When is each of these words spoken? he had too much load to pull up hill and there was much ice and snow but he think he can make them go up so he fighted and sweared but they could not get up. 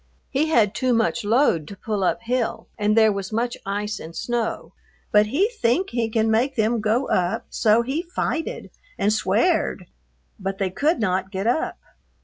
he 0.31 0.47
had 0.47 0.73
too 0.73 0.93
much 0.93 1.23
load 1.23 1.67
to 1.67 1.77
pull 1.77 2.03
up 2.03 2.23
hill 2.23 2.65
and 2.75 2.97
there 2.97 3.11
was 3.11 3.31
much 3.31 3.55
ice 3.67 3.99
and 3.99 4.15
snow 4.15 4.73
but 5.11 5.27
he 5.27 5.47
think 5.49 5.91
he 5.91 6.09
can 6.09 6.31
make 6.31 6.55
them 6.55 6.81
go 6.81 7.07
up 7.09 7.45
so 7.51 7.83
he 7.83 8.01
fighted 8.01 8.71
and 8.97 9.13
sweared 9.13 9.85
but 10.39 10.57
they 10.57 10.71
could 10.71 10.99
not 10.99 11.29
get 11.31 11.45
up. 11.45 11.77